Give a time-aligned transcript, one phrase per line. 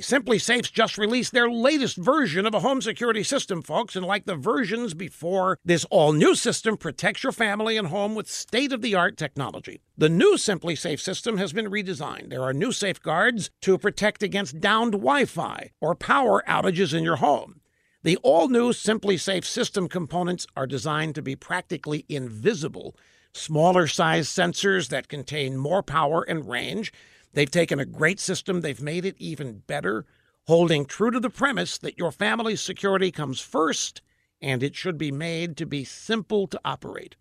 [0.00, 4.34] SimpliSafe's just released their latest version of a home security system, folks, and like the
[4.34, 8.94] versions before, this all new system protects your family and home with state of the
[8.94, 9.80] art technology.
[9.96, 12.30] The new SimpliSafe system has been redesigned.
[12.30, 17.16] There are new safeguards to protect against downed Wi Fi or power outages in your
[17.16, 17.60] home.
[18.04, 22.96] The all new Simply Safe system components are designed to be practically invisible.
[23.32, 26.92] Smaller size sensors that contain more power and range
[27.32, 30.04] They've taken a great system, they've made it even better,
[30.46, 34.02] holding true to the premise that your family's security comes first
[34.42, 37.16] and it should be made to be simple to operate.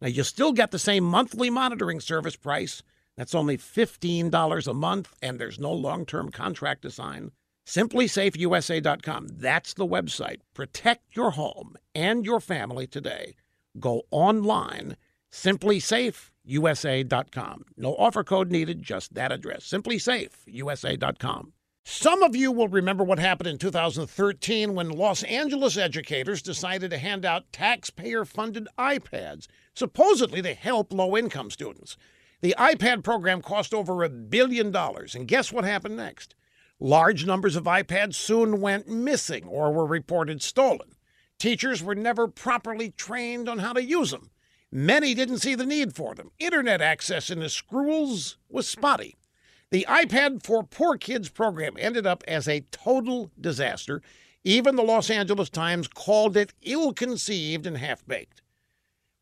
[0.00, 2.82] Now, you still get the same monthly monitoring service price.
[3.16, 7.32] That's only $15 a month, and there's no long term contract to sign.
[7.66, 9.28] SimpliSafeUSA.com.
[9.28, 10.38] That's the website.
[10.54, 13.34] Protect your home and your family today.
[13.80, 14.96] Go online,
[15.32, 17.64] SimpliSafe USA.com.
[17.76, 19.66] No offer code needed, just that address.
[19.68, 21.52] SimpliSafe, USA.com.
[21.84, 26.98] Some of you will remember what happened in 2013 when Los Angeles educators decided to
[26.98, 31.96] hand out taxpayer funded iPads, supposedly to help low income students.
[32.40, 36.34] The iPad program cost over a billion dollars, and guess what happened next?
[36.80, 40.92] Large numbers of iPads soon went missing or were reported stolen.
[41.38, 44.30] Teachers were never properly trained on how to use them.
[44.70, 46.30] Many didn't see the need for them.
[46.38, 49.16] Internet access in the schools was spotty.
[49.70, 54.02] The iPad for Poor Kids program ended up as a total disaster.
[54.44, 58.42] Even the Los Angeles Times called it ill conceived and half baked.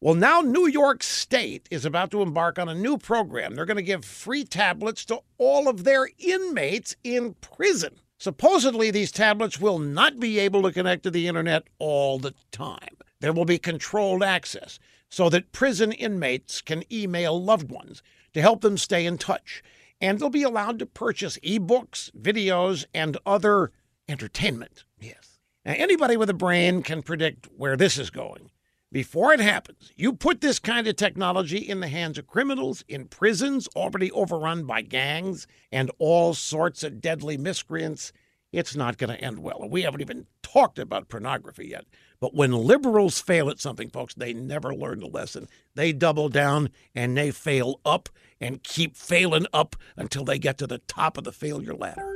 [0.00, 3.54] Well, now New York State is about to embark on a new program.
[3.54, 8.00] They're going to give free tablets to all of their inmates in prison.
[8.18, 12.96] Supposedly, these tablets will not be able to connect to the internet all the time.
[13.20, 18.02] There will be controlled access so that prison inmates can email loved ones
[18.34, 19.62] to help them stay in touch.
[20.00, 23.72] And they'll be allowed to purchase ebooks, videos, and other
[24.08, 24.84] entertainment.
[25.00, 25.38] Yes.
[25.64, 28.50] Now, anybody with a brain can predict where this is going.
[28.92, 33.08] Before it happens, you put this kind of technology in the hands of criminals in
[33.08, 38.12] prisons already overrun by gangs and all sorts of deadly miscreants.
[38.56, 39.60] It's not going to end well.
[39.60, 41.84] And we haven't even talked about pornography yet.
[42.20, 45.46] But when liberals fail at something, folks, they never learn the lesson.
[45.74, 48.08] They double down and they fail up
[48.40, 52.15] and keep failing up until they get to the top of the failure ladder.